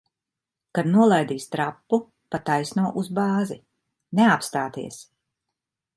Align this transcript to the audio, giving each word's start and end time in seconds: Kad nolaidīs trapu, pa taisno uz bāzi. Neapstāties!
Kad 0.77 0.87
nolaidīs 0.93 1.45
trapu, 1.55 1.99
pa 2.35 2.41
taisno 2.47 2.87
uz 3.03 3.11
bāzi. 3.19 3.59
Neapstāties! 4.21 4.99